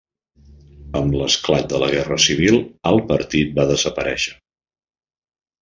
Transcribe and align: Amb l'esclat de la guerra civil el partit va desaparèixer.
Amb 0.99 1.17
l'esclat 1.19 1.67
de 1.75 1.81
la 1.83 1.91
guerra 1.95 2.17
civil 2.25 2.57
el 2.93 3.03
partit 3.13 3.55
va 3.61 3.67
desaparèixer. 3.73 4.37